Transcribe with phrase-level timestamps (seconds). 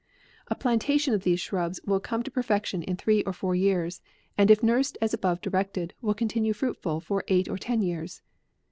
[0.47, 4.01] A plantation of these shrubs will come to perfection in three or four years,
[4.35, 4.97] and if nun* 52 APRIL.
[4.99, 8.23] ed as above directed, will continue fruitful for eight or ten years.